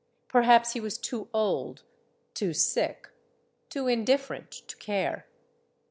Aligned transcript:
Per 0.29 0.41
haps 0.41 0.73
he 0.73 0.79
was 0.79 0.97
too 0.97 1.29
old, 1.31 1.83
too 2.33 2.53
sick, 2.55 3.09
too 3.69 3.85
indifferent 3.85 4.49
to 4.49 4.75
care. 4.77 5.27